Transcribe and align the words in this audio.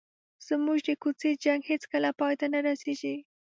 زموږ 0.47 0.77
د 0.87 0.89
کوڅې 1.01 1.29
جنګ 1.43 1.61
هېڅکله 1.71 2.09
پای 2.19 2.33
ته 2.39 2.45
نه 2.53 2.59
رسېږي. 2.67 3.15